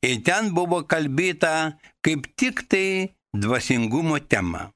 Ir 0.00 0.16
ten 0.24 0.56
buvo 0.56 0.80
kalbėta 0.88 1.76
kaip 2.00 2.24
tik 2.40 2.64
tai 2.72 3.12
dvasingumo 3.36 4.18
tema. 4.20 4.70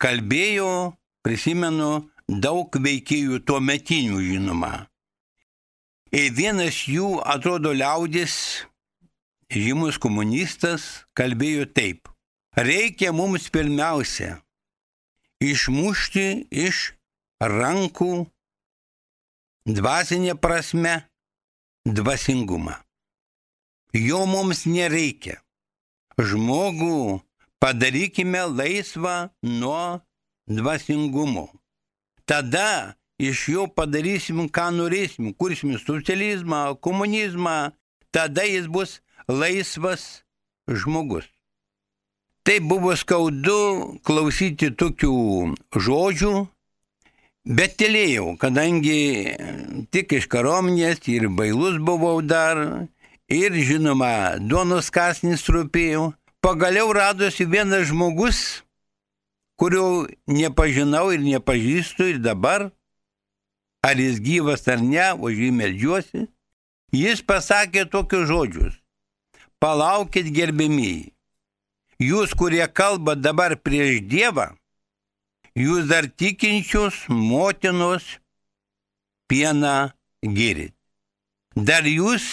Kalbėjo, 0.00 0.96
prisimenu, 1.24 2.08
daug 2.28 2.72
veikėjų 2.72 3.42
tuo 3.44 3.60
metinių 3.60 4.20
žinoma. 4.24 4.74
Ir 6.10 6.32
vienas 6.34 6.86
jų, 6.90 7.20
atrodo, 7.22 7.72
liaudis, 7.76 8.66
žymus 9.52 9.98
komunistas, 10.02 11.04
kalbėjo 11.14 11.68
taip. 11.70 12.08
Reikia 12.56 13.12
mums 13.14 13.46
pirmiausia 13.52 14.40
išmušti 15.40 16.50
iš 16.50 16.90
rankų 17.40 18.26
dvasinė 19.70 20.34
prasme 20.40 20.96
dvasingumą. 21.86 22.74
Jo 23.96 24.24
mums 24.28 24.66
nereikia. 24.66 25.40
Žmogų 26.20 27.22
padarykime 27.60 28.42
laisvą 28.58 29.28
nuo 29.42 30.00
dvasingumo. 30.48 31.48
Tada 32.24 32.94
iš 33.20 33.48
jo 33.54 33.66
padarysim, 33.68 34.46
ką 34.48 34.70
norėsim, 34.74 35.32
kursim 35.36 35.76
socializmą, 35.78 36.76
komunizmą, 36.80 37.72
tada 38.10 38.46
jis 38.48 38.66
bus 38.66 39.00
laisvas 39.28 40.24
žmogus. 40.68 41.28
Tai 42.42 42.56
buvo 42.64 42.94
skaudu 42.96 43.98
klausyti 44.06 44.70
tokių 44.72 45.16
žodžių, 45.76 46.32
bet 47.44 47.76
tylėjau, 47.82 48.32
kadangi 48.40 49.36
tik 49.92 50.16
iš 50.16 50.30
karominės 50.32 51.04
ir 51.12 51.28
bailus 51.28 51.76
buvau 51.76 52.22
dar, 52.24 52.88
ir 53.28 53.58
žinoma, 53.68 54.40
duonos 54.40 54.88
kasnis 54.90 55.44
rūpėjau. 55.52 56.10
Pagaliau 56.40 56.92
radosi 56.92 57.44
vienas 57.44 57.88
žmogus, 57.90 58.64
kurio 59.60 60.08
nepažinau 60.24 61.10
ir 61.12 61.20
nepažįstu 61.20 62.06
ir 62.14 62.20
dabar, 62.24 62.70
ar 63.84 63.96
jis 64.00 64.20
gyvas 64.24 64.64
ar 64.68 64.80
ne, 64.80 65.12
už 65.20 65.36
jį 65.36 65.50
melžiuosi, 65.52 66.28
jis 66.96 67.20
pasakė 67.20 67.84
tokius 67.92 68.28
žodžius. 68.32 68.74
Palaukit 69.60 70.30
gerbėmiai. 70.32 71.12
Jūs, 72.00 72.32
kurie 72.32 72.64
kalba 72.72 73.12
dabar 73.12 73.58
prieš 73.60 74.00
Dievą, 74.08 74.46
jūs 75.52 75.84
dar 75.90 76.08
tikinčius 76.08 77.04
motinos 77.12 78.06
pieną 79.28 79.92
girit. 80.24 80.72
Dar 81.52 81.84
jūs 81.84 82.24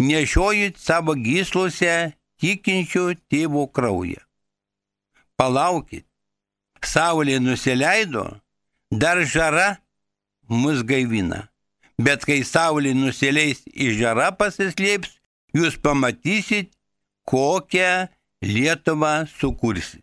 nešiojit 0.00 0.80
savo 0.80 1.12
gyslose 1.12 2.14
tikinčių 2.40 3.04
tėvo 3.30 3.66
kraują. 3.72 4.20
Palaukit. 5.36 6.06
Saulė 6.80 7.36
nusileido, 7.44 8.24
dar 8.90 9.20
žara 9.28 9.76
mus 10.48 10.80
gaivina. 10.82 11.50
Bet 12.00 12.24
kai 12.24 12.40
saulė 12.48 12.94
nusileis 12.96 13.60
į 13.68 13.90
žarą 13.98 14.30
pasislėps, 14.40 15.18
jūs 15.52 15.76
pamatysit, 15.76 16.72
kokią 17.28 18.08
Lietuvą 18.40 19.26
sukursit. 19.28 20.00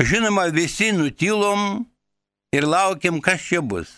Žinoma, 0.00 0.46
visi 0.48 0.88
nutilom 0.96 1.84
ir 2.56 2.64
laukiam, 2.64 3.20
kas 3.20 3.44
čia 3.44 3.60
bus. 3.60 3.90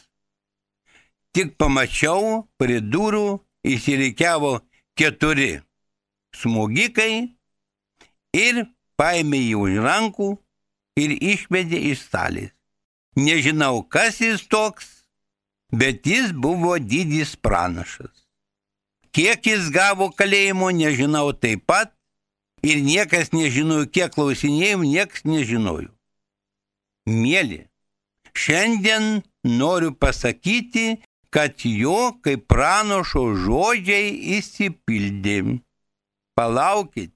Tik 1.30 1.54
pamačiau, 1.54 2.48
prie 2.58 2.80
durų 2.82 3.38
įsireikiavo 3.62 4.56
keturi 4.98 5.60
smogikai 6.38 7.34
ir 8.36 8.62
paėmė 8.98 9.40
jį 9.42 9.56
už 9.62 9.80
rankų 9.86 10.28
ir 10.98 11.14
išvedė 11.16 11.80
iš 11.92 12.06
salės. 12.10 12.54
Nežinau, 13.18 13.82
kas 13.82 14.20
jis 14.22 14.44
toks, 14.46 14.86
bet 15.74 16.06
jis 16.06 16.32
buvo 16.32 16.76
didis 16.78 17.34
pranašas. 17.36 18.24
Kiek 19.10 19.46
jis 19.46 19.70
gavo 19.74 20.10
kalėjimo, 20.14 20.70
nežinau 20.70 21.32
taip 21.32 21.64
pat 21.66 21.94
ir 22.62 22.82
niekas 22.84 23.32
nežinojo, 23.34 23.88
kiek 23.90 24.12
klausinėjom, 24.14 24.84
niekas 24.86 25.24
nežinojo. 25.26 25.90
Mėly, 27.08 27.64
šiandien 28.36 29.22
noriu 29.42 29.94
pasakyti, 29.96 31.00
kad 31.34 31.64
jo 31.64 32.12
kaip 32.24 32.46
pranašo 32.50 33.24
žodžiai 33.44 34.12
įsipildė. 34.38 35.58
Palaukit, 36.38 37.10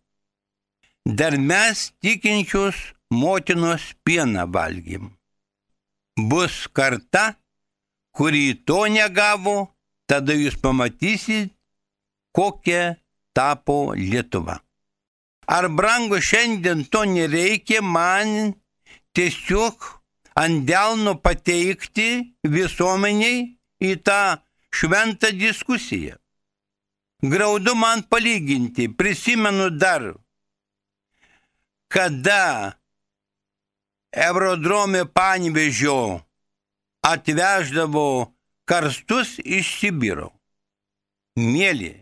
dar 1.06 1.34
mes 1.38 1.78
tikinčius 2.02 2.76
motinos 3.22 3.82
pieną 4.04 4.48
valgym. 4.54 5.04
Bus 6.30 6.66
karta, 6.76 7.36
kurį 8.18 8.46
to 8.66 8.80
negavo, 8.90 9.54
tada 10.10 10.34
jūs 10.34 10.56
pamatysit, 10.64 11.52
kokia 12.34 12.96
tapo 13.30 13.94
Lietuva. 13.94 14.56
Ar 15.46 15.68
brangu 15.70 16.18
šiandien 16.18 16.82
to 16.90 17.04
nereikia 17.06 17.78
man 17.78 18.56
tiesiog 19.14 19.86
ant 20.42 20.66
delno 20.66 21.14
pateikti 21.22 22.08
visuomeniai 22.56 23.38
į 23.86 23.94
tą 24.02 24.22
šventą 24.74 25.30
diskusiją. 25.38 26.18
Graudu 27.22 27.74
man 27.74 28.02
palyginti, 28.02 28.88
prisimenu 28.88 29.70
dar, 29.70 30.14
kada 31.88 32.74
aerodrome 34.10 35.04
Panvežio 35.06 36.20
atveždavo 37.06 38.34
karstus 38.66 39.38
iš 39.44 39.70
Sibiro. 39.78 40.32
Mėly, 41.38 41.94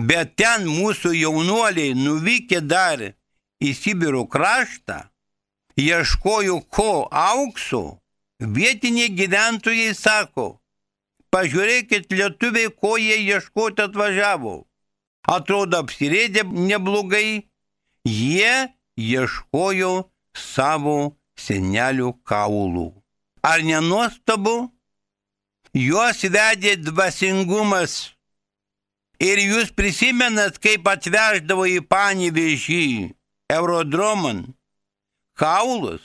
bet 0.00 0.32
ten 0.40 0.64
mūsų 0.64 1.12
jaunuoliai 1.12 1.92
nuvykę 1.92 2.64
dar 2.64 3.04
į 3.60 3.76
Sibiro 3.76 4.24
kraštą, 4.24 5.02
ieškojo 5.76 6.62
ko 6.72 7.04
aukso, 7.12 8.00
vietiniai 8.40 9.12
gyventojai 9.12 9.92
sako, 9.92 10.54
pažiūrėkit 11.34 12.12
lietuviai, 12.14 12.70
ko 12.70 12.94
jie 13.00 13.18
ieškoti 13.26 13.88
atvažiavo. 13.88 14.62
Atrodo 15.26 15.80
apsirėdė 15.82 16.44
neblogai, 16.44 17.48
jie 18.06 18.54
ieškojo 19.00 19.94
savo 20.36 21.16
senelių 21.40 22.12
kaulų. 22.28 22.90
Ar 23.44 23.64
nenuostabu? 23.64 24.70
Juos 25.74 26.22
vedė 26.22 26.76
dvasingumas. 26.78 28.14
Ir 29.18 29.40
jūs 29.42 29.72
prisimenat, 29.74 30.58
kaip 30.62 30.86
atveždavo 30.90 31.66
į 31.70 31.80
Panėvežį 31.90 33.14
Eurodroman 33.50 34.44
kaulus. 35.38 36.02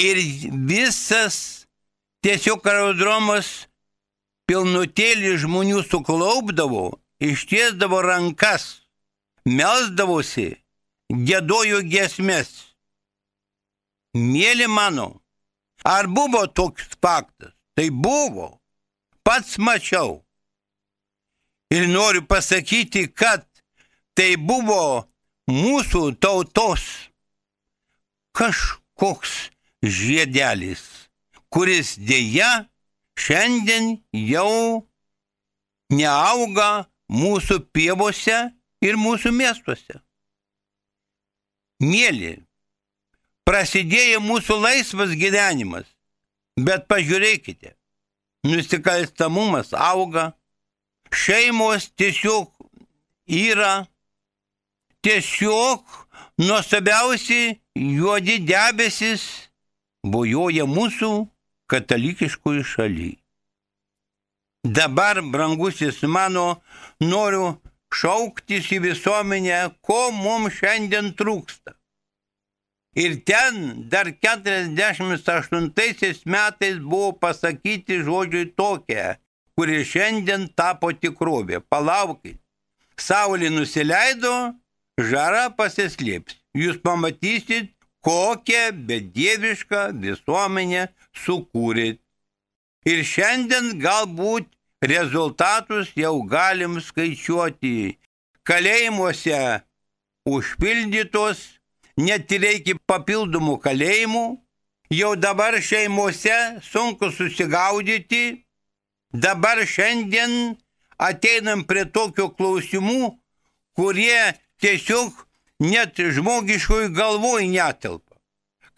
Ir 0.00 0.20
visas 0.68 1.66
tiesiog 2.24 2.64
aerodromas 2.68 3.69
pilnutėlį 4.50 5.36
žmonių 5.38 5.84
suklaupdavo, 5.86 6.98
ištiesdavo 7.22 8.00
rankas, 8.02 8.64
melsdavosi, 9.46 10.56
gėdojo 11.06 11.84
gesmes. 11.86 12.48
Mėly 14.18 14.66
mano, 14.66 15.20
ar 15.86 16.08
buvo 16.10 16.48
toks 16.50 16.88
faktas? 16.98 17.54
Tai 17.78 17.86
buvo. 17.94 18.48
Pats 19.22 19.54
mačiau. 19.62 20.24
Ir 21.70 21.86
noriu 21.86 22.24
pasakyti, 22.26 23.06
kad 23.06 23.46
tai 24.18 24.34
buvo 24.34 25.06
mūsų 25.46 26.16
tautos 26.18 26.82
kažkoks 28.34 29.52
žiedelis, 29.86 30.82
kuris 31.54 31.94
dėja 31.94 32.66
šiandien 33.20 33.98
jau 34.16 34.86
neauga 35.92 36.86
mūsų 37.10 37.58
pievose 37.74 38.38
ir 38.84 38.98
mūsų 39.00 39.32
miestuose. 39.34 40.00
Mėly, 41.80 42.34
prasidėjo 43.48 44.20
mūsų 44.24 44.58
laisvas 44.60 45.14
gyvenimas, 45.16 45.86
bet 46.60 46.86
pažiūrėkite, 46.92 47.74
nusikalstamumas 48.46 49.72
auga, 49.76 50.30
šeimos 51.10 51.88
tiesiog 51.96 52.52
yra, 53.26 53.88
tiesiog 55.02 55.82
nuostabiausi 56.40 57.60
juodi 57.74 58.38
debesis 58.44 59.24
bojoja 60.04 60.68
mūsų 60.68 61.12
katalikiškoje 61.70 62.66
šalyje. 62.74 63.20
Dabar, 64.64 65.22
brangusis 65.22 66.02
mano, 66.02 66.60
noriu 67.00 67.56
šauktis 67.94 68.68
į 68.76 68.80
visuomenę, 68.90 69.70
ko 69.80 70.10
mums 70.12 70.58
šiandien 70.58 71.14
trūksta. 71.16 71.72
Ir 72.98 73.20
ten 73.24 73.88
dar 73.88 74.10
48 74.10 76.26
metais 76.26 76.78
buvo 76.78 77.12
pasakyti 77.12 78.02
žodžiai 78.04 78.52
tokie, 78.58 79.16
kurie 79.56 79.84
šiandien 79.86 80.48
tapo 80.58 80.92
tikrovė. 80.92 81.60
Palaukit. 81.70 82.36
Saulė 83.00 83.48
nusileido, 83.48 84.52
žara 84.98 85.48
pasislėps. 85.56 86.36
Jūs 86.52 86.82
pamatysit, 86.82 87.70
kokią 88.04 88.72
bedievišką 88.88 89.82
visuomenę 90.02 90.88
sukūrėt. 91.16 92.00
Ir 92.88 93.04
šiandien 93.04 93.76
galbūt 93.80 94.48
rezultatus 94.80 95.92
jau 95.96 96.22
galim 96.24 96.80
skaičiuoti. 96.80 97.98
Kalėjimuose 98.48 99.60
užpildytos, 100.26 101.42
net 102.00 102.32
reikia 102.32 102.78
papildomų 102.88 103.58
kalėjimų, 103.60 104.24
jau 104.90 105.12
dabar 105.16 105.60
šeimose 105.62 106.62
sunku 106.64 107.10
susigaudyti, 107.12 108.46
dabar 109.12 109.60
šiandien 109.66 110.56
ateinam 110.98 111.64
prie 111.68 111.84
tokių 111.84 112.30
klausimų, 112.36 113.16
kurie 113.76 114.32
tiesiog 114.60 115.26
net 115.60 116.00
žmogiškoj 116.00 116.88
galvoj 116.96 117.48
netelpa. 117.52 118.09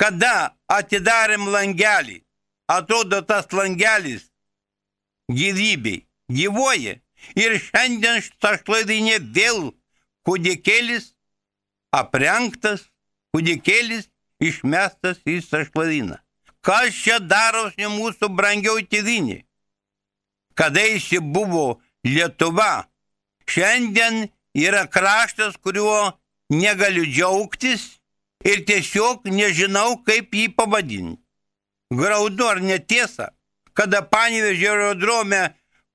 Kada 0.02 0.56
atidarėm 0.66 1.44
langelį, 1.54 2.16
atrodo 2.66 3.20
tas 3.22 3.46
langelis 3.54 4.25
gyvybei 5.31 6.00
gyvoja 6.26 6.96
ir 7.38 7.54
šiandien 7.69 8.19
šitą 8.26 8.56
šlaidinė 8.64 9.20
vėl 9.37 9.69
kūdikėlis 10.26 11.12
aprengtas, 11.94 12.82
kūdikėlis 13.31 14.10
išmestas 14.43 15.22
į 15.22 15.38
sašladiną. 15.46 16.19
Kas 16.66 16.99
čia 16.99 17.20
darosi 17.22 17.87
mūsų 17.87 18.32
brangiau 18.34 18.82
tėvinė? 18.82 19.44
Kadaise 20.58 21.22
buvo 21.22 21.78
Lietuva, 22.02 22.88
šiandien 23.46 24.25
yra 24.58 24.88
kraštas, 24.90 25.54
kuriuo 25.62 26.19
negaliu 26.50 27.06
džiaugtis 27.06 28.01
ir 28.44 28.65
tiesiog 28.67 29.29
nežinau, 29.29 29.99
kaip 30.06 30.35
jį 30.35 30.49
pavadinti. 30.56 31.21
Graudu 31.93 32.47
ar 32.49 32.62
netiesa, 32.65 33.33
kada 33.77 34.00
Panevežė 34.09 34.71
aerodrome 34.73 35.43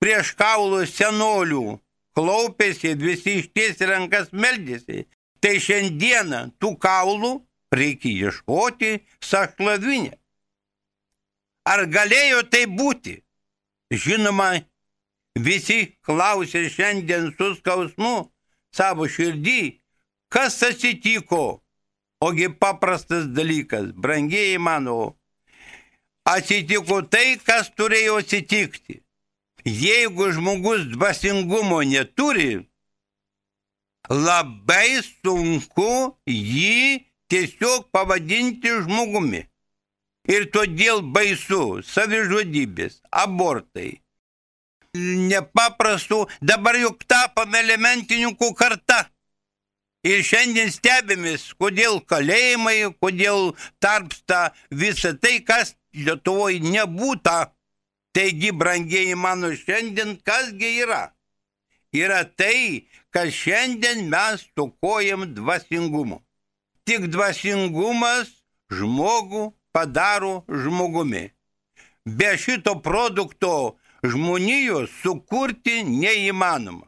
prieš 0.01 0.35
kaulų 0.37 0.85
senolių 0.85 1.79
klaupėsi, 2.17 2.93
visi 2.97 3.39
ištiesi 3.41 3.87
rankas 3.89 4.29
meldėsi, 4.31 5.07
tai 5.41 5.57
šiandieną 5.61 6.43
tų 6.61 6.75
kaulų 6.81 7.33
reikia 7.73 8.29
ieškoti 8.29 8.91
sašlavinę. 9.25 10.15
Ar 11.67 11.83
galėjo 11.91 12.43
tai 12.47 12.63
būti? 12.69 13.17
Žinoma, 13.91 14.53
visi 15.35 15.97
klausė 16.05 16.67
šiandien 16.71 17.31
su 17.37 17.53
skausmu 17.59 18.29
savo 18.75 19.07
širdį, 19.09 19.79
kas 20.31 20.61
atsitiko. 20.63 21.59
Ogi 22.19 22.49
paprastas 22.49 23.27
dalykas, 23.29 23.91
brangiai 23.93 24.57
mano, 24.57 25.17
atsitiko 26.25 27.03
tai, 27.05 27.37
kas 27.45 27.69
turėjo 27.77 28.17
atsitikti. 28.23 29.03
Jeigu 29.67 30.31
žmogus 30.33 30.87
dvasingumo 30.95 31.83
neturi, 31.85 32.63
labai 34.09 35.03
sunku 35.05 36.17
jį 36.25 37.03
tiesiog 37.29 37.91
pavadinti 37.93 38.71
žmogumi. 38.85 39.43
Ir 40.27 40.47
todėl 40.51 41.03
baisu 41.15 41.83
savižudybės, 41.85 42.97
abortai. 43.11 44.01
Nepaprastų, 44.97 46.23
dabar 46.41 46.79
juk 46.81 47.05
tapome 47.05 47.61
elementininkų 47.61 48.49
karta. 48.57 49.05
Ir 50.05 50.21
šiandien 50.23 50.69
stebėmės, 50.71 51.53
kodėl 51.57 51.99
kalėjimai, 52.05 52.93
kodėl 53.01 53.55
tarpsta 53.81 54.53
visa 54.69 55.13
tai, 55.17 55.39
kas 55.41 55.75
Lietuvoje 55.97 56.61
nebūta. 56.61 57.53
Taigi, 58.13 58.51
brangiai 58.53 59.15
mano, 59.17 59.49
šiandien 59.55 60.17
kasgi 60.25 60.69
yra? 60.83 61.11
Yra 61.93 62.23
tai, 62.25 62.85
kad 63.09 63.31
šiandien 63.33 64.05
mes 64.11 64.43
tokojam 64.57 65.25
dvasingumo. 65.33 66.21
Tik 66.85 67.09
dvasingumas 67.13 68.29
žmogų 68.69 69.51
padaro 69.73 70.43
žmogumi. 70.49 71.31
Be 72.05 72.37
šito 72.39 72.77
produkto 72.81 73.77
žmonijos 74.05 74.93
sukurti 75.01 75.81
neįmanoma. 75.83 76.87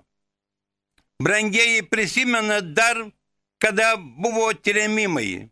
Brangieji 1.19 1.83
prisimena 1.83 2.61
dar, 2.61 3.11
kada 3.59 3.95
buvo 3.97 4.53
tremimai. 4.53 5.49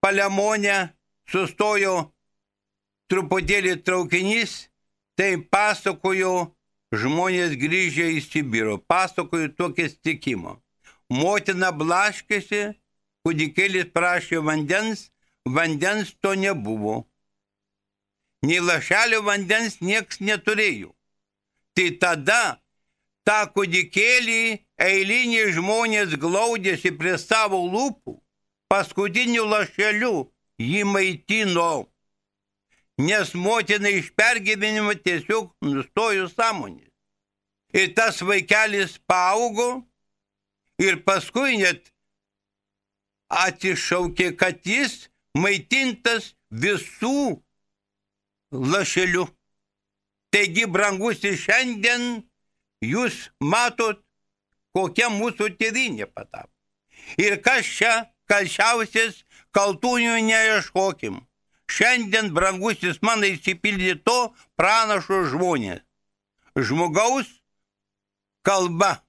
Palemonė 0.00 0.94
sustojo 1.28 2.08
truputėlį 3.12 3.74
traukinys, 3.84 4.70
tai 5.20 5.36
pasakojo 5.36 6.54
žmonės 6.96 7.58
grįžę 7.60 8.08
į 8.16 8.22
Sibiro, 8.24 8.78
pasakojo 8.78 9.50
tokį 9.58 9.88
stikimą. 9.92 10.56
Motina 11.12 11.74
blaškėsi, 11.76 12.62
kūdikėlis 13.26 13.90
prašė 13.92 14.40
vandens, 14.46 15.10
vandens 15.44 16.14
to 16.22 16.32
nebuvo. 16.38 17.04
Nei 18.46 18.62
lašelio 18.64 19.20
vandens 19.26 19.82
nieks 19.84 20.22
neturėjo. 20.24 20.94
Tai 21.76 21.88
tada 22.00 22.59
tą 23.30 23.44
kūdikėlį 23.54 24.42
eiliniai 24.82 25.54
žmonės 25.54 26.18
glaudėsi 26.18 26.90
prie 26.98 27.14
savo 27.22 27.62
lūpų, 27.70 28.16
paskutiniu 28.66 29.46
lašeliu 29.46 30.26
jį 30.58 30.82
maitino 30.90 31.70
nes 33.00 33.34
motina 33.34 33.88
iš 33.88 34.10
pergyvenimo 34.16 34.94
tiesiog 35.04 35.50
nustojo 35.64 36.28
sąmonės. 36.28 36.88
Ir 37.72 37.92
tas 37.94 38.20
vaikelis 38.26 38.98
paaugo 39.08 39.68
ir 40.82 41.00
paskui 41.06 41.60
net 41.60 41.92
atsišaukė, 43.30 44.32
kad 44.36 44.66
jis 44.66 45.06
maitintas 45.38 46.34
visų 46.50 47.40
lašelių. 48.50 49.28
Taigi, 50.34 50.66
brangusis, 50.66 51.40
šiandien 51.46 52.24
jūs 52.84 53.30
matot, 53.40 54.00
kokia 54.76 55.10
mūsų 55.12 55.54
tėvynė 55.60 56.06
patapo. 56.10 56.52
Ir 57.18 57.40
kas 57.42 57.66
čia 57.66 57.92
kalčiausias, 58.30 59.24
kaltūnių 59.56 60.20
neieškokim. 60.28 61.20
Šiandien, 61.70 62.32
brangusis, 62.34 62.98
man 63.02 63.22
įsipildė 63.26 63.94
to 64.06 64.32
pranašo 64.58 65.22
žmonės. 65.30 65.82
Žmogaus 66.58 67.28
kalba, 68.42 69.04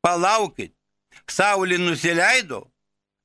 palaukit, 0.00 0.72
saulė 1.28 1.76
nusileido, 1.82 2.64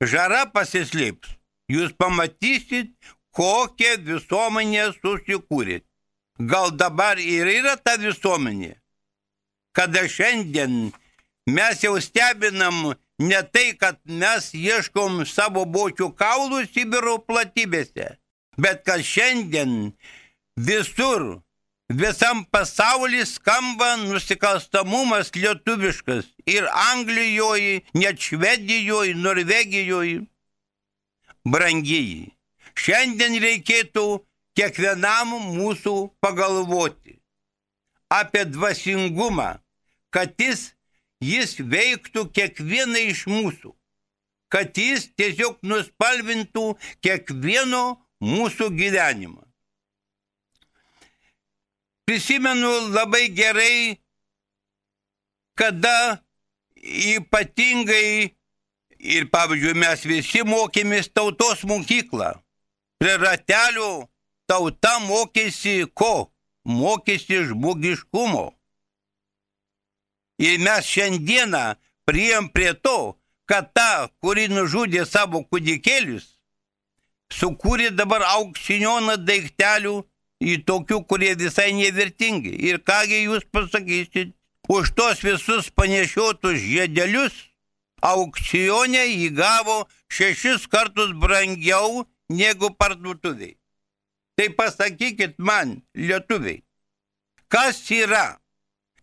žara 0.03 0.43
pasislėps. 0.51 1.37
Jūs 1.71 1.93
pamatysit, 1.95 2.91
kokią 3.31 3.95
visuomenę 4.03 4.89
susikūrėt. 4.97 5.85
Gal 6.51 6.73
dabar 6.75 7.19
ir 7.21 7.47
yra 7.47 7.77
ta 7.77 7.95
visuomenė, 8.01 8.73
kada 9.71 10.07
šiandien 10.07 10.91
mes 11.47 11.83
jau 11.83 11.95
stebinam 12.01 12.93
ne 13.19 13.41
tai, 13.53 13.73
kad 13.77 13.99
mes 14.05 14.51
ieškom 14.57 15.23
savo 15.29 15.65
bočių 15.65 16.09
kaulų 16.17 16.65
Sibiro 16.71 17.17
platybėse, 17.27 18.15
bet 18.57 18.83
kad 18.87 19.03
šiandien 19.05 19.93
visur, 20.57 21.41
visam 21.89 22.43
pasaulyje 22.53 23.27
skamba 23.35 23.93
nusikalstamumas 24.01 25.31
lietuviškas 25.35 26.27
ir 26.49 26.67
Anglijoje, 26.91 27.81
net 27.93 28.19
Švedijoje, 28.19 29.15
Norvegijoje. 29.15 30.25
Brangiai, 31.41 32.29
šiandien 32.77 33.39
reikėtų 33.41 34.05
kiekvienam 34.57 35.33
mūsų 35.57 35.95
pagalvoti 36.21 37.20
apie 38.11 38.43
dvasingumą, 38.49 39.55
kad 40.11 40.35
jis 40.39 40.71
jis 41.21 41.55
veiktų 41.59 42.25
kiekvieną 42.33 43.05
iš 43.11 43.25
mūsų, 43.29 43.71
kad 44.51 44.75
jis 44.77 45.07
tiesiog 45.15 45.61
nuspalvintų 45.63 46.65
kiekvieno 47.05 48.01
mūsų 48.25 48.71
gyvenimą. 48.75 49.45
Prisimenu 52.09 52.71
labai 52.91 53.29
gerai, 53.31 54.01
kada 55.55 56.19
ypatingai 56.81 58.33
ir, 58.99 59.27
pavyzdžiui, 59.31 59.77
mes 59.77 60.05
visi 60.09 60.41
mokėmės 60.43 61.11
tautos 61.13 61.61
mokyklą. 61.69 62.33
Prie 63.01 63.15
ratelių 63.21 64.07
tauta 64.49 64.97
mokėsi 65.05 65.85
ko? 65.93 66.31
Mokėsi 66.65 67.43
žmogiškumo. 67.49 68.51
Ir 70.41 70.59
mes 70.61 70.85
šiandieną 70.85 71.63
prieėm 72.09 72.49
prie 72.53 72.73
to, 72.73 73.15
kad 73.49 73.73
ta, 73.73 74.09
kuri 74.21 74.47
nužudė 74.49 75.05
savo 75.05 75.43
kūdikėlius, 75.43 76.25
sukūrė 77.33 77.91
dabar 77.95 78.25
auksinioną 78.29 79.17
daiktelių 79.21 79.95
į 80.41 80.57
tokių, 80.65 81.01
kurie 81.09 81.33
visai 81.37 81.71
nevertingi. 81.77 82.53
Ir 82.69 82.81
kągi 82.85 83.23
jūs 83.25 83.45
pasakysit, 83.53 84.33
už 84.69 84.93
tos 84.97 85.21
visus 85.25 85.69
panešiotus 85.75 86.59
žiedelius 86.61 87.35
aukcionė 88.01 89.05
įgavo 89.27 89.83
šešis 90.09 90.67
kartus 90.71 91.13
brangiau 91.13 92.05
negu 92.29 92.71
parduotuviai. 92.73 93.60
Tai 94.41 94.49
pasakykit 94.57 95.35
man, 95.37 95.75
lietuviai, 95.93 96.63
kas 97.53 97.77
yra, 97.93 98.39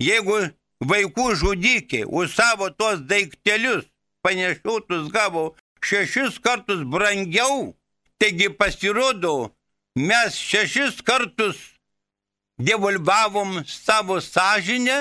jeigu 0.03 0.39
vaikų 0.83 1.27
žudikė 1.39 2.01
už 2.11 2.33
savo 2.35 2.67
tos 2.75 3.05
daiktelius 3.07 3.85
panešiotus 4.27 5.13
gavo 5.15 5.45
šešis 5.87 6.41
kartus 6.43 6.83
brangiau, 6.95 7.77
taigi 8.19 8.49
pasirodo, 8.51 9.53
mes 9.95 10.35
šešis 10.35 10.99
kartus 11.07 11.63
devalvavom 12.59 13.63
savo 13.63 14.19
sąžinę 14.19 14.99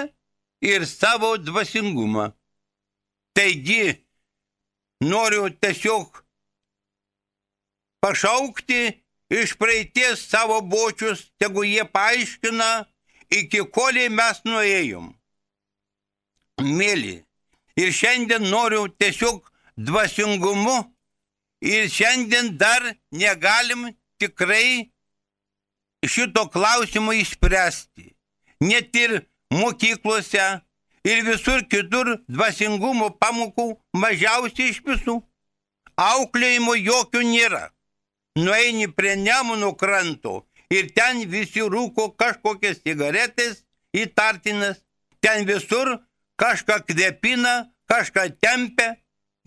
ir 0.61 0.85
savo 0.85 1.33
dvasingumą. 1.41 2.29
Taigi, 3.33 4.05
noriu 5.01 5.49
tiesiog 5.49 6.21
pašaukti 8.05 9.01
iš 9.29 9.55
praeities 9.59 10.27
savo 10.29 10.61
bočius, 10.61 11.27
tegu 11.39 11.63
jie 11.67 11.83
paaiškina, 11.83 12.85
iki 13.29 13.63
koliai 13.73 14.09
mes 14.09 14.41
nuėjom 14.45 15.11
mėly. 16.63 17.23
Ir 17.77 17.91
šiandien 17.93 18.47
noriu 18.49 18.87
tiesiog 18.89 19.43
dvasingumu 19.77 20.77
ir 21.61 21.89
šiandien 21.89 22.55
dar 22.57 22.95
negalim 23.11 23.91
tikrai 24.17 24.89
šito 26.05 26.47
klausimo 26.49 27.13
išspręsti. 27.13 28.13
Net 28.61 28.95
ir 28.95 29.27
mokyklose 29.53 30.47
ir 31.05 31.23
visur 31.27 31.61
kitur 31.69 32.15
dvasingumo 32.27 33.11
pamokų 33.21 33.75
mažiausiai 33.93 34.73
iš 34.73 34.81
visų. 34.85 35.21
Auklėjimo 35.97 36.75
jokių 36.77 37.23
nėra. 37.25 37.67
Nueini 38.37 38.87
prie 38.87 39.15
Nemuno 39.15 39.73
kranto 39.73 40.45
ir 40.69 40.91
ten 40.93 41.23
visi 41.31 41.63
rūko 41.63 42.11
kažkokias 42.21 42.83
cigaretės 42.85 43.63
įtartinas. 43.97 44.83
Ten 45.23 45.47
visur 45.49 45.95
kažką 46.37 46.83
kvepina, 46.85 47.71
kažką 47.89 48.27
tempia, 48.37 48.93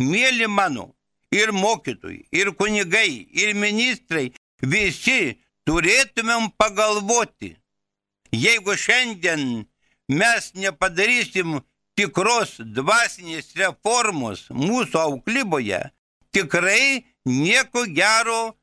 mėly 0.03 0.49
mano, 0.51 0.91
ir 1.31 1.53
mokytojai, 1.55 2.25
ir 2.35 2.51
kunigai, 2.59 3.29
ir 3.31 3.55
ministrai, 3.55 4.33
visi 4.63 5.39
turėtumėm 5.69 6.51
pagalvoti, 6.59 7.55
jeigu 8.35 8.75
šiandien 8.75 9.67
mes 10.11 10.51
nepadarysim 10.59 11.61
tikros 11.95 12.57
dvasinės 12.59 13.55
reformos 13.61 14.49
mūsų 14.51 14.99
auklyboje, 15.05 15.85
tikrai 16.35 17.05
nieko 17.29 17.87
gero 17.95 18.57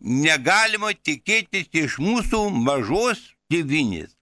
negalima 0.00 0.92
tikėtis 0.94 1.68
iš 1.72 1.98
mūsų 2.02 2.48
mažos 2.54 3.20
tėvinės. 3.50 4.14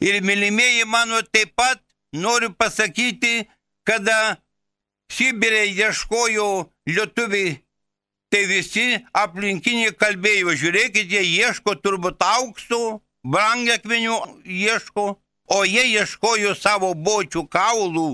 Ir 0.00 0.20
mylimieji 0.22 0.84
mano 0.86 1.22
taip 1.22 1.54
pat 1.58 1.80
noriu 2.12 2.52
pasakyti, 2.54 3.48
kada 3.84 4.38
Sibirė 5.08 5.64
ieškojo 5.72 6.68
lietuviai, 6.84 7.54
tai 8.28 8.42
visi 8.44 8.98
aplinkiniai 9.16 9.94
kalbėjo, 9.96 10.52
žiūrėkit, 10.52 11.08
jie 11.08 11.22
ieško 11.24 11.78
turbūt 11.80 12.20
aukso, 12.20 13.00
brangakmenių 13.24 14.18
ieško, 14.44 15.06
o 15.48 15.58
jie 15.64 15.86
ieškojo 15.94 16.52
savo 16.54 16.92
bočių 16.92 17.46
kaulų 17.48 18.10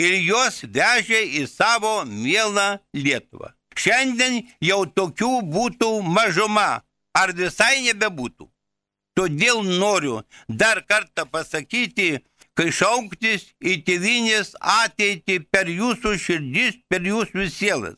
ir 0.00 0.16
juos 0.24 0.62
vežė 0.64 1.20
į 1.42 1.46
savo 1.50 2.00
mielą 2.08 2.78
Lietuvą. 2.96 3.52
Šiandien 3.76 4.42
jau 4.60 4.84
tokių 4.86 5.34
būtų 5.52 5.90
mažuma, 6.02 6.82
ar 7.14 7.32
visai 7.36 7.82
nebebūtų. 7.86 8.48
Todėl 9.16 9.62
noriu 9.66 10.20
dar 10.48 10.82
kartą 10.86 11.26
pasakyti, 11.26 12.20
kai 12.54 12.70
šauktis 12.72 13.50
į 13.60 13.80
tėvinės 13.86 14.54
ateitį 14.60 15.40
per 15.50 15.70
jūsų 15.70 16.16
širdis, 16.18 16.78
per 16.88 17.04
jūsų 17.06 17.48
sielas. 17.50 17.96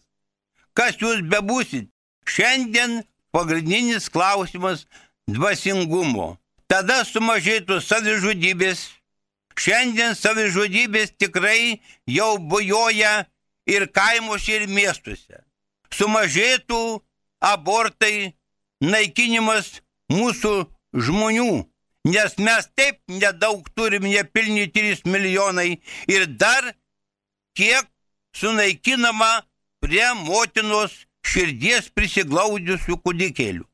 Kas 0.73 0.97
jūs 1.01 1.21
bebūsit, 1.29 1.91
šiandien 2.25 3.03
pagrindinis 3.33 4.09
klausimas 4.13 4.87
dvasingumo. 5.29 6.37
Tada 6.67 7.03
sumažėtų 7.05 7.81
savižudybės. 7.85 8.89
Šiandien 9.59 10.15
savižudybės 10.17 11.13
tikrai 11.21 11.83
jau 12.09 12.39
bujoja 12.39 13.27
ir 13.69 13.85
kaimuose, 13.93 14.57
ir 14.57 14.69
miestuose. 14.69 15.43
Sumažėtų 15.93 17.03
abortai, 17.45 18.33
naikinimas 18.81 19.83
mūsų 20.13 20.55
žmonių 20.93 21.73
nes 22.05 22.39
mes 22.39 22.69
taip 22.75 22.99
nedaug 23.09 23.69
turim, 23.75 24.03
nepilni 24.03 24.67
3 24.73 25.07
milijonai 25.07 25.81
ir 26.09 26.27
dar 26.27 26.75
kiek 27.55 27.87
sunaikinama 28.35 29.43
prie 29.81 30.07
motinos 30.15 31.07
širdies 31.23 31.91
prisiglaudusių 31.95 32.99
kūdikėlių. 33.05 33.65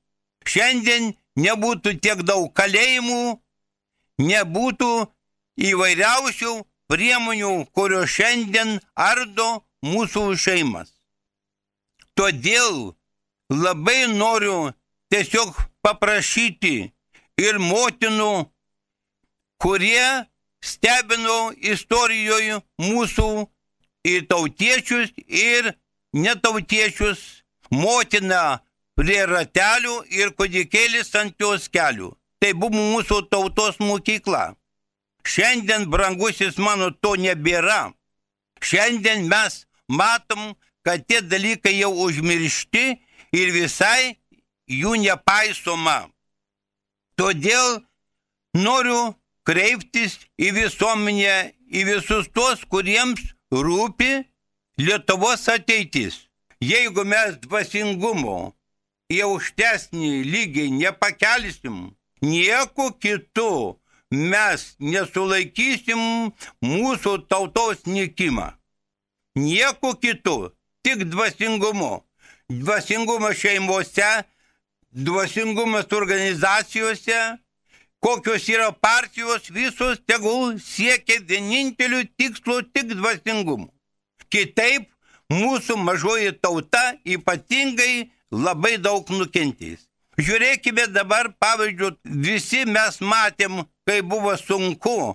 Šiandien 0.49 1.15
nebūtų 1.41 1.97
tiek 2.05 2.23
daug 2.25 2.53
kalėjimų, 2.53 3.39
nebūtų 4.21 4.93
įvairiausių 5.71 6.53
priemonių, 6.89 7.53
kurios 7.73 8.13
šiandien 8.13 8.79
ardo 8.95 9.65
mūsų 9.85 10.35
šeimas. 10.37 10.98
Todėl 12.19 12.97
labai 13.53 14.09
noriu 14.11 14.73
tiesiog 15.13 15.55
paprašyti 15.87 16.91
ir 17.39 17.61
motinų, 17.63 18.49
kurie 19.63 20.27
stebino 20.59 21.53
istorijoje 21.55 22.59
mūsų 22.83 23.29
ir 24.11 24.27
tautiečius, 24.31 25.13
ir 25.27 25.73
netautiečius, 26.13 27.45
motina 27.71 28.61
prie 28.99 29.21
ratelių 29.31 30.01
ir 30.19 30.35
kudikėlis 30.35 31.15
ant 31.19 31.39
jos 31.39 31.69
kelių. 31.71 32.13
Tai 32.43 32.55
buvo 32.55 32.79
mūsų 32.79 33.25
tautos 33.31 33.79
mokykla. 33.83 34.55
Šiandien, 35.27 35.89
brangusis 35.91 36.59
mano, 36.59 36.91
to 36.91 37.15
nebėra. 37.19 37.93
Šiandien 38.63 39.27
mes 39.31 39.65
matom, 39.87 40.55
kad 40.89 41.05
tie 41.05 41.21
dalykai 41.21 41.75
jau 41.77 41.91
užmiršti 42.07 42.85
ir 43.37 43.51
visai 43.53 44.15
jų 44.73 44.95
nepaisoma. 45.03 46.07
Todėl 47.21 47.83
noriu 48.57 49.13
kreiptis 49.45 50.17
į 50.41 50.55
visuomenę, 50.57 51.53
į 51.69 51.85
visus 51.91 52.33
tuos, 52.33 52.65
kuriems 52.73 53.21
rūpi 53.53 54.25
Lietuvos 54.81 55.45
ateitis. 55.53 56.23
Jeigu 56.65 57.05
mes 57.05 57.37
dvasingumo 57.45 58.55
į 59.13 59.21
aukštesnį 59.29 60.13
lygį 60.25 60.71
nepakelsim, 60.73 61.91
nieko 62.25 62.95
kitu 62.97 63.77
mes 64.09 64.71
nesulaikysim 64.81 66.33
mūsų 66.65 67.19
tautos 67.29 67.85
nikimą. 67.85 68.55
Nieko 69.37 69.93
kitu, 70.01 70.49
tik 70.89 71.05
dvasingumu. 71.05 72.05
Dvasingumas 72.49 73.37
šeimose, 73.37 74.11
dvasingumas 74.91 75.93
organizacijose, 75.93 77.19
kokios 78.01 78.49
yra 78.49 78.73
partijos, 78.73 79.51
visos 79.53 80.01
tegul 80.09 80.57
siekia 80.63 81.21
vienintelių 81.29 82.07
tikslų 82.17 82.63
tik 82.73 82.95
dvasingumu. 82.97 83.69
Kitaip 84.33 84.89
mūsų 85.33 85.77
mažoji 85.77 86.33
tauta 86.41 86.95
ypatingai 87.05 88.09
labai 88.33 88.79
daug 88.81 89.11
nukentės. 89.13 89.85
Žiūrėkime 90.19 90.89
dabar, 90.91 91.29
pavyzdžiui, 91.39 91.93
visi 92.25 92.65
mes 92.67 92.97
matėm, 93.05 93.61
kai 93.87 94.01
buvo 94.01 94.33
sunku 94.41 95.15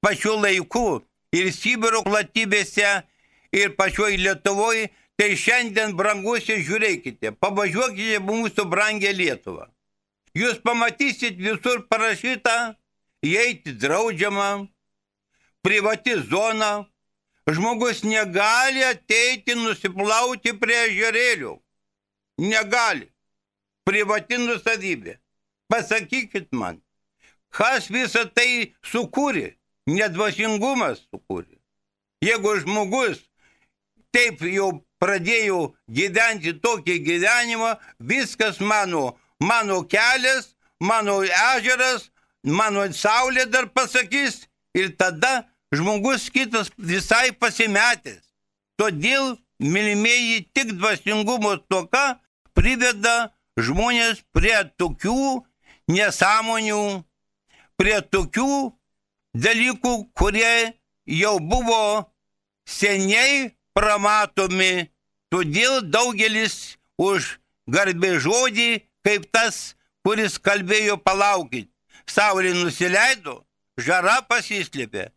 pačiu 0.00 0.38
laiku 0.40 1.02
ir 1.36 1.52
Sibiro 1.54 2.00
platybėse, 2.08 2.88
ir 3.52 3.76
pačioj 3.76 4.16
Lietuvoje, 4.16 4.88
tai 5.20 5.34
šiandien 5.36 5.92
brangusi 5.98 6.62
žiūrėkite, 6.64 7.34
pavažiuokite 7.44 8.22
mūsų 8.24 8.64
brangę 8.72 9.10
Lietuvą. 9.12 9.66
Jūs 10.32 10.62
pamatysit 10.64 11.36
visur 11.36 11.82
parašyta, 11.92 12.78
įeiti 13.20 13.74
draudžiama, 13.76 14.64
privati 15.60 16.16
zona, 16.24 16.86
žmogus 17.44 18.00
negali 18.06 18.80
ateiti 18.86 19.58
nusiplauti 19.60 20.56
prie 20.56 20.80
žerėlių. 20.96 21.52
Negali 22.40 23.10
privati 23.84 24.40
nusavybė. 24.40 25.18
Pasakykit 25.68 26.48
man, 26.56 26.80
kas 27.52 27.92
visą 27.92 28.24
tai 28.24 28.72
sukūrė? 28.80 29.50
Nedvasingumas 29.84 31.04
sukūrė. 31.10 31.58
Jeigu 32.24 32.56
žmogus 32.64 33.26
taip 34.16 34.40
jau 34.48 34.78
pradėjo 35.00 35.72
gyventi 35.88 36.54
tokį 36.60 36.98
gyvenimą, 37.06 37.74
viskas 38.00 38.60
mano, 38.60 39.16
mano 39.40 39.82
kelias, 39.88 40.54
mano 40.80 41.20
ežeras, 41.24 42.10
mano 42.44 42.86
saulė 42.92 43.46
dar 43.50 43.68
pasakys 43.72 44.46
ir 44.76 44.92
tada 44.96 45.46
žmogus 45.72 46.28
kitas 46.30 46.70
visai 46.76 47.30
pasimetęs. 47.32 48.22
Todėl, 48.80 49.36
mylimieji, 49.60 50.46
tik 50.56 50.72
dvasingumo 50.78 51.56
stoka 51.64 52.20
priveda 52.56 53.30
žmonės 53.60 54.22
prie 54.32 54.56
tokių 54.80 55.44
nesąmonių, 55.90 56.82
prie 57.76 57.98
tokių 58.12 58.52
dalykų, 59.36 59.92
kurie 60.16 60.76
jau 61.06 61.36
buvo 61.40 61.82
seniai 62.68 63.50
pramatomi. 63.74 64.90
Todėl 65.30 65.80
daugelis 65.86 66.76
už 66.98 67.38
garbė 67.70 68.16
žodį, 68.18 68.82
kaip 69.06 69.28
tas, 69.30 69.76
kuris 70.04 70.38
kalbėjo 70.42 70.98
palaukit. 70.98 71.70
Saulė 72.10 72.52
nusileido, 72.56 73.44
žara 73.78 74.20
pasislėpė. 74.26 75.10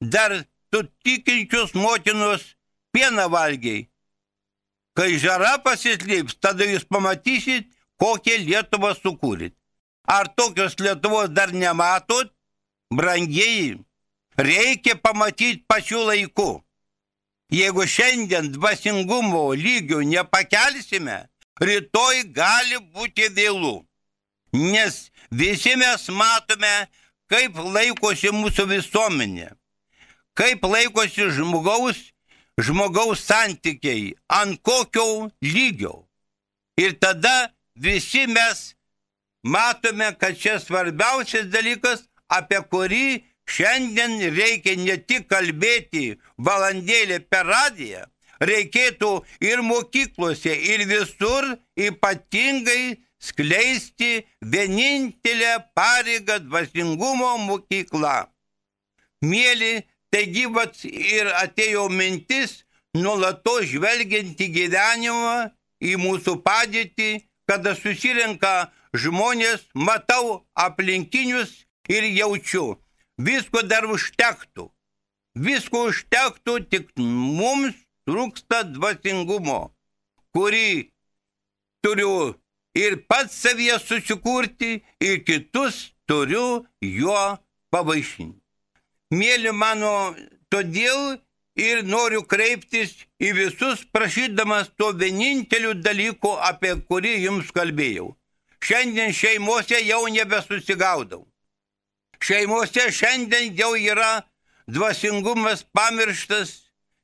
Dar 0.00 0.32
tu 0.72 0.82
tikinčios 1.04 1.74
motinos 1.76 2.56
pieną 2.96 3.28
valgiai. 3.28 3.88
Kai 4.96 5.16
žara 5.20 5.58
pasislėps, 5.64 6.36
tada 6.40 6.64
jūs 6.68 6.84
pamatysit, 6.88 7.68
kokią 8.00 8.38
Lietuvą 8.46 8.92
sukūrit. 8.96 9.54
Ar 10.08 10.28
tokios 10.28 10.76
Lietuvos 10.80 11.30
dar 11.30 11.52
nematot? 11.52 12.32
Brangieji, 12.92 13.78
reikia 14.36 14.96
pamatyti 15.00 15.64
pačiu 15.68 16.02
laiku. 16.08 16.60
Jeigu 17.52 17.84
šiandien 17.84 18.48
dvasingumo 18.54 19.50
lygių 19.58 20.00
nepakelsime, 20.08 21.18
rytoj 21.60 22.22
gali 22.32 22.78
būti 22.94 23.28
vėlų. 23.36 23.82
Nes 24.56 25.10
visi 25.30 25.74
mes 25.80 26.08
matome, 26.12 26.72
kaip 27.28 27.56
laikosi 27.56 28.32
mūsų 28.32 28.66
visuomenė, 28.72 29.50
kaip 30.36 30.64
laikosi 30.64 31.28
žmogaus 31.36 32.00
žmogaus 32.60 33.20
santykiai, 33.24 34.14
ant 34.28 34.60
kokio 34.62 35.30
lygio. 35.42 36.06
Ir 36.76 36.96
tada 37.00 37.52
visi 37.76 38.26
mes 38.26 38.74
matome, 39.44 40.12
kad 40.18 40.36
čia 40.38 40.58
svarbiausias 40.60 41.48
dalykas, 41.52 42.04
apie 42.28 42.60
kurį 42.70 43.06
šiandien 43.48 44.18
reikia 44.36 44.76
ne 44.80 44.96
tik 44.96 45.28
kalbėti 45.30 46.18
valandėlį 46.38 47.20
per 47.30 47.46
radiją, 47.46 48.04
reikėtų 48.40 49.12
ir 49.44 49.62
mokyklose, 49.62 50.52
ir 50.52 50.86
visur 50.90 51.54
ypatingai 51.76 52.98
skleisti 53.22 54.26
vienintelę 54.42 55.54
pareigą 55.78 56.40
dvasingumo 56.48 57.36
mokyklą. 57.46 58.18
Mėly 59.22 59.84
Taigi, 60.12 60.44
vat 60.52 60.76
ir 60.84 61.30
atėjo 61.40 61.86
mintis 61.88 62.58
nuolatos 62.92 63.70
žvelgiant 63.70 64.40
į 64.44 64.48
gyvenimą, 64.58 65.36
į 65.80 65.96
mūsų 66.02 66.34
padėtį, 66.44 67.22
kada 67.48 67.72
susirenka 67.78 68.68
žmonės, 68.92 69.64
matau 69.72 70.42
aplinkinius 70.52 71.54
ir 71.88 72.04
jaučiu, 72.12 72.66
visko 73.18 73.62
dar 73.62 73.86
užtektų. 73.90 74.68
Visko 75.34 75.86
užtektų, 75.88 76.58
tik 76.68 76.90
mums 76.98 77.76
trūksta 78.08 78.62
dvasingumo, 78.68 79.72
kurį 80.36 80.92
turiu 81.84 82.34
ir 82.76 82.98
pats 83.08 83.34
savyje 83.40 83.78
susikurti, 83.80 84.82
ir 85.00 85.24
kitus 85.24 85.92
turiu 86.06 86.66
juo 86.80 87.38
pavaišinti. 87.72 88.38
Mėly 89.12 89.52
mano, 89.52 90.14
todėl 90.52 91.18
ir 91.56 91.82
noriu 91.84 92.22
kreiptis 92.24 92.94
į 93.20 93.32
visus, 93.36 93.84
prašydamas 93.92 94.70
to 94.76 94.92
vienintelių 94.96 95.74
dalykų, 95.84 96.32
apie 96.48 96.76
kurį 96.88 97.18
jums 97.26 97.52
kalbėjau. 97.52 98.12
Šiandien 98.62 99.12
šeimose 99.12 99.80
jau 99.82 100.06
nebesusigaudau. 100.08 101.26
Šeimose 102.22 102.86
šiandien 102.94 103.56
jau 103.58 103.72
yra 103.74 104.22
dvasingumas 104.70 105.64
pamirštas, 105.74 106.52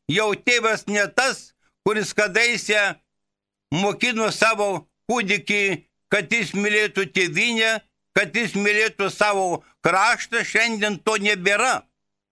jau 0.06 0.30
tėvas 0.46 0.86
ne 0.86 1.04
tas, 1.10 1.52
kuris 1.82 2.14
kadaise 2.14 2.78
mokino 3.74 4.30
savo 4.30 4.86
kūdikį, 5.10 5.62
kad 6.12 6.30
jis 6.32 6.54
mylėtų 6.54 7.08
tėvynę, 7.16 7.72
kad 8.14 8.36
jis 8.36 8.54
mylėtų 8.54 9.10
savo 9.10 9.62
kraštą, 9.84 10.44
šiandien 10.44 11.00
to 11.02 11.18
nebėra. 11.22 11.82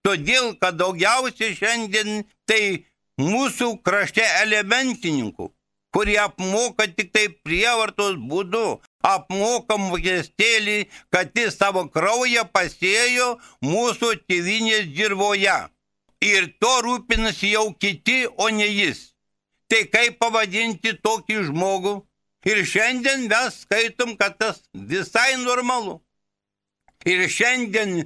Todėl, 0.07 0.55
kad 0.61 0.79
daugiausiai 0.79 1.57
šiandien 1.59 2.23
tai 2.47 2.87
mūsų 3.19 3.81
krašte 3.83 4.23
elementininkų, 4.45 5.51
kurie 5.97 6.19
apmoka 6.21 6.85
tik 6.93 7.09
tai 7.17 7.29
prievartos 7.47 8.19
būdu, 8.29 8.83
apmoka 9.01 9.79
mokestėlį, 9.81 10.91
kad 11.09 11.31
jis 11.33 11.57
savo 11.57 11.87
kraują 11.89 12.43
pasėjo 12.53 13.29
mūsų 13.65 14.11
tėvinės 14.29 14.91
dirboje. 14.93 15.57
Ir 16.21 16.51
to 16.61 16.73
rūpinasi 16.85 17.55
jau 17.55 17.71
kiti, 17.81 18.27
o 18.29 18.51
ne 18.53 18.69
jis. 18.69 19.15
Tai 19.73 19.87
kaip 19.95 20.21
pavadinti 20.21 20.93
tokį 21.01 21.47
žmogų? 21.49 21.95
Ir 22.45 22.61
šiandien 22.69 23.25
mes 23.33 23.63
skaitom, 23.65 24.19
kad 24.21 24.37
tas 24.37 24.61
visai 24.77 25.39
normalu. 25.41 26.03
Ir 27.09 27.25
šiandien 27.33 28.03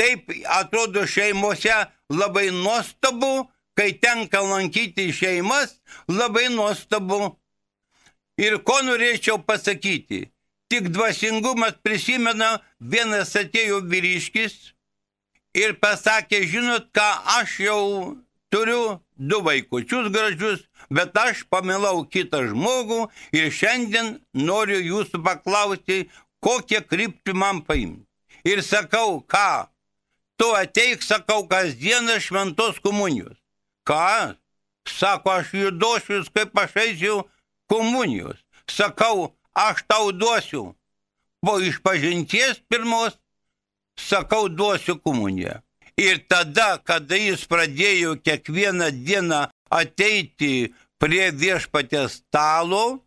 taip 0.00 0.32
atrodo 0.48 1.04
šeimose 1.04 1.76
labai 2.08 2.48
nuostabu, 2.56 3.50
kai 3.78 3.92
tenka 3.98 4.42
lankyti 4.42 5.12
šeimas, 5.12 5.78
labai 6.08 6.48
nuostabu. 6.52 7.34
Ir 8.40 8.58
ko 8.66 8.80
norėčiau 8.82 9.38
pasakyti, 9.46 10.24
tik 10.70 10.90
dvasingumas 10.90 11.76
prisimena, 11.82 12.58
vienas 12.80 13.34
atėjo 13.38 13.78
vyriškis 13.86 14.74
ir 15.54 15.76
pasakė, 15.78 16.42
žinot 16.50 16.90
ką, 16.94 17.10
aš 17.38 17.58
jau 17.62 17.82
turiu 18.50 18.98
du 19.16 19.40
vaikučius 19.46 20.10
gražius, 20.14 20.64
bet 20.90 21.14
aš 21.18 21.44
pamilau 21.50 22.02
kitą 22.10 22.42
žmogų 22.50 23.06
ir 23.34 23.54
šiandien 23.54 24.18
noriu 24.34 24.80
jūsų 24.82 25.22
paklausti, 25.22 26.08
kokią 26.42 26.82
kryptį 26.90 27.38
man 27.38 27.62
paimti. 27.66 28.02
Ir 28.44 28.60
sakau, 28.66 29.22
ką, 29.24 29.70
tu 30.36 30.50
ateik, 30.58 31.02
sakau, 31.02 31.46
kasdieną 31.48 32.18
šventos 32.20 32.82
komunijos. 32.84 33.38
Ką? 33.88 34.34
Sako, 34.88 35.30
aš 35.40 35.52
judosiu, 35.56 36.22
kaip 36.34 36.58
aš 36.58 36.76
eisiu 36.84 37.22
komunijos. 37.70 38.40
Sakau, 38.68 39.34
aš 39.54 39.84
tau 39.88 40.12
duosiu. 40.12 40.74
Po 41.44 41.58
išpažinties 41.60 42.62
pirmos, 42.68 43.16
sakau, 44.00 44.48
duosiu 44.48 44.96
komuniją. 45.00 45.60
Ir 46.00 46.24
tada, 46.28 46.78
kada 46.82 47.16
jis 47.16 47.44
pradėjo 47.46 48.16
kiekvieną 48.24 48.90
dieną 49.06 49.44
ateiti 49.70 50.72
prie 50.98 51.28
viešpatės 51.30 52.22
stalo, 52.22 53.04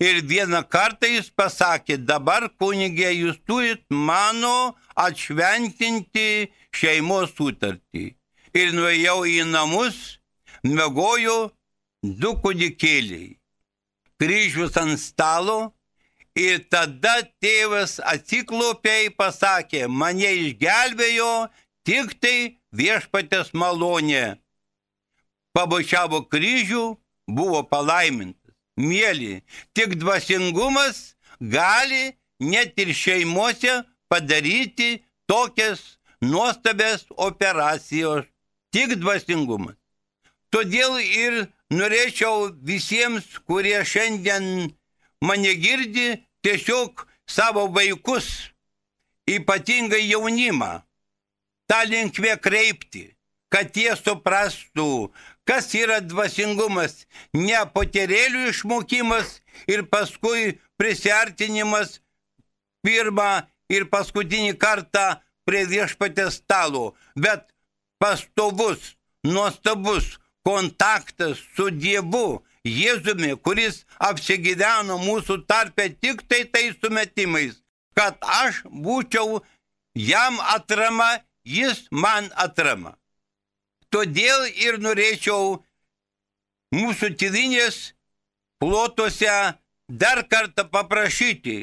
ir 0.00 0.22
vieną 0.22 0.62
kartą 0.68 1.10
jis 1.10 1.30
pasakė, 1.34 1.98
dabar 1.98 2.48
kunigė 2.60 3.10
jūs 3.14 3.40
turit 3.46 3.82
mano 3.90 4.76
atšventinti 4.94 6.50
šeimos 6.74 7.34
sutartį. 7.36 8.14
Ir 8.54 8.72
nuėjau 8.74 9.24
į 9.28 9.42
namus, 9.50 10.17
mėgojo 10.74 11.38
du 12.02 12.34
kūdikėliai. 12.42 13.36
Kryžius 14.18 14.76
ant 14.80 14.98
stalo 14.98 15.58
ir 16.38 16.64
tada 16.70 17.20
tėvas 17.42 17.98
atsiklopė 18.02 18.96
ir 19.06 19.14
pasakė, 19.18 19.86
mane 19.88 20.30
išgelbėjo 20.42 21.48
tik 21.86 22.14
tai 22.22 22.36
viešpatės 22.74 23.54
malonė. 23.54 24.38
Pabučiavo 25.54 26.24
kryžių, 26.30 26.84
buvo 27.28 27.62
palaimintas. 27.66 28.54
Mėly, 28.78 29.42
tik 29.74 29.96
dvasingumas 29.98 31.16
gali 31.40 32.14
net 32.38 32.78
ir 32.78 32.92
šeimose 32.94 33.80
padaryti 34.10 35.02
tokias 35.26 35.98
nuostabės 36.22 37.06
operacijos, 37.16 38.26
tik 38.74 38.94
dvasingumas. 39.02 39.77
Todėl 40.54 40.96
ir 41.02 41.34
norėčiau 41.74 42.48
visiems, 42.64 43.26
kurie 43.44 43.82
šiandien 43.84 44.70
mane 45.20 45.54
girdi, 45.60 46.24
tiesiog 46.44 47.04
savo 47.28 47.66
vaikus, 47.74 48.28
ypatingai 49.28 50.06
jaunimą, 50.08 50.70
tą 51.68 51.82
linkmę 51.90 52.38
kreipti, 52.40 53.04
kad 53.52 53.76
jie 53.76 53.92
suprastų, 53.96 55.10
kas 55.48 55.68
yra 55.76 56.00
dvasingumas, 56.04 57.04
ne 57.36 57.60
poterėlių 57.74 58.48
išmokimas 58.52 59.38
ir 59.68 59.84
paskui 59.92 60.56
prisartinimas 60.80 61.98
pirmą 62.84 63.44
ir 63.68 63.84
paskutinį 63.92 64.56
kartą 64.56 65.18
prie 65.48 65.66
viešpatės 65.68 66.40
stalo, 66.40 66.94
bet 67.16 67.44
pastovus, 68.00 68.94
nuostabus 69.24 70.16
kontaktas 70.48 71.40
su 71.56 71.68
Dievu, 71.70 72.40
Jėzumi, 72.64 73.34
kuris 73.44 73.82
apsigyveno 74.08 74.96
mūsų 75.00 75.42
tarpe 75.48 75.88
tik 75.92 76.24
tai 76.28 76.42
tais 76.52 76.76
sumetimais, 76.80 77.60
kad 77.96 78.16
aš 78.40 78.62
būčiau 78.86 79.42
jam 79.94 80.40
atrama, 80.54 81.10
jis 81.44 81.84
man 81.90 82.30
atrama. 82.44 82.96
Todėl 83.92 84.48
ir 84.64 84.80
norėčiau 84.84 85.60
mūsų 86.76 87.14
tyvinės 87.20 87.78
plotuose 88.60 89.36
dar 89.88 90.24
kartą 90.28 90.66
paprašyti 90.68 91.58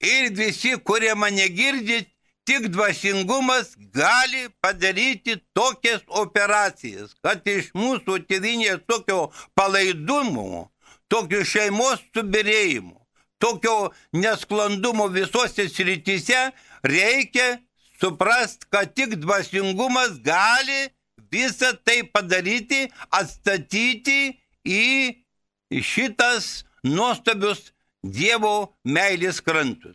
ir 0.00 0.32
visi, 0.38 0.74
kurie 0.78 1.14
mane 1.14 1.46
girdit, 1.54 2.10
tik 2.50 2.68
dvasingumas 2.68 3.76
gali 3.94 4.48
padaryti 4.60 5.36
tokias 5.54 6.00
operacijas, 6.06 7.12
kad 7.22 7.46
iš 7.46 7.68
mūsų 7.78 8.16
tėvinės 8.26 8.80
tokio 8.90 9.28
palaidumo, 9.54 10.64
tokio 11.06 11.44
šeimos 11.46 12.02
subirėjimo, 12.10 12.96
tokio 13.38 13.92
nesklandumo 14.18 15.06
visose 15.14 15.68
srityse 15.70 16.42
reikia 16.82 17.60
suprast, 18.02 18.66
kad 18.66 18.96
tik 18.98 19.14
dvasingumas 19.22 20.18
gali 20.26 20.88
visą 21.30 21.70
tai 21.86 22.02
padaryti, 22.02 22.88
atstatyti 23.14 24.40
į 24.66 25.82
šitas 25.86 26.64
nuostabius 26.82 27.68
Dievo 28.00 28.72
meilės 28.82 29.38
krantus. 29.44 29.94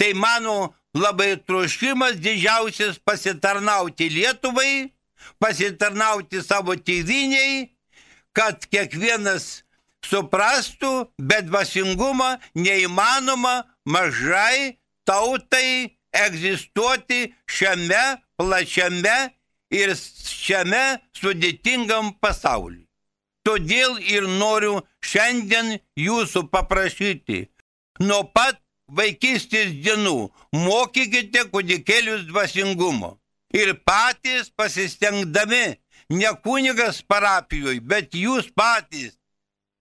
Tai 0.00 0.14
mano 0.16 0.72
labai 0.94 1.36
troškimas 1.46 2.16
didžiausias 2.22 2.98
pasitarnauti 3.04 4.08
Lietuvai, 4.14 4.92
pasitarnauti 5.42 6.42
savo 6.42 6.76
tėviniai, 6.76 7.70
kad 8.34 8.66
kiekvienas 8.70 9.64
suprastų, 10.04 11.08
bet 11.18 11.48
dvasingumą 11.48 12.36
neįmanoma 12.54 13.62
mažai 13.88 14.78
tautai 15.08 15.96
egzistuoti 16.14 17.34
šiame 17.50 18.04
plačiame 18.38 19.16
ir 19.74 19.94
šiame 19.98 20.84
sudėtingam 21.18 22.14
pasauliu. 22.22 22.84
Todėl 23.44 23.98
ir 24.00 24.24
noriu 24.40 24.78
šiandien 25.04 25.74
jūsų 26.00 26.46
paprašyti 26.52 27.42
nuo 28.00 28.22
pat 28.32 28.63
vaikystės 28.96 29.74
dienų 29.84 30.30
mokykite 30.54 31.46
kūdikėlius 31.52 32.26
dvasingumo. 32.30 33.16
Ir 33.54 33.74
patys 33.86 34.50
pasistengdami, 34.50 35.76
ne 36.10 36.30
kunigas 36.42 37.02
parapijoje, 37.06 37.80
bet 37.80 38.16
jūs 38.18 38.50
patys 38.54 39.14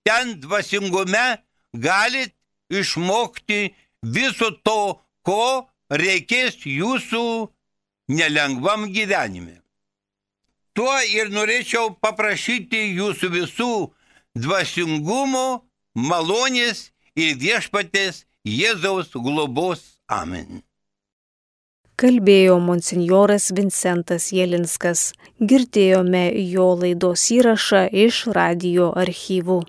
ten 0.05 0.37
dvasingume 0.43 1.25
galit 1.73 2.35
išmokti 2.69 3.73
viso 4.03 4.51
to, 4.65 4.99
ko 5.23 5.69
reikės 5.89 6.59
jūsų 6.67 7.25
nelengvam 8.13 8.89
gyvenime. 8.93 9.61
Tuo 10.73 10.93
ir 11.05 11.29
norėčiau 11.29 11.93
paprašyti 12.01 12.81
jūsų 12.97 13.29
visų 13.33 13.73
dvasingumo, 14.33 15.63
malonės 15.93 16.89
ir 17.15 17.37
viešpatės 17.37 18.23
Jėzaus 18.43 19.13
globos. 19.15 19.81
Amen. 20.11 20.63
Kalbėjo 21.95 22.57
monsinjoras 22.59 23.53
Vincentas 23.55 24.25
Jelinskas. 24.35 25.13
Girdėjome 25.39 26.25
jo 26.51 26.65
laidos 26.81 27.23
įrašą 27.31 27.85
iš 28.03 28.25
radio 28.35 28.89
archyvų. 28.99 29.61